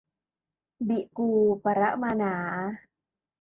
[0.87, 1.29] บิกู
[1.63, 2.35] ปะระมาหนา